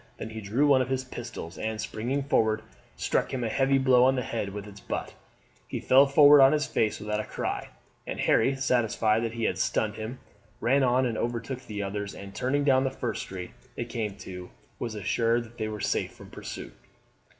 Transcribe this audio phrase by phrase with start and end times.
[0.17, 2.63] Then he drew one of his pistols, and, springing forward,
[2.95, 5.13] struck him a heavy blow on the head with its butt.
[5.67, 7.69] He fell forward on his face without a cry;
[8.07, 10.17] and Harry, satisfied that he had stunned him,
[10.59, 14.49] ran on and overtook the others, and, turning down the first street they came to,
[14.79, 16.73] was assured that they were safe from pursuit.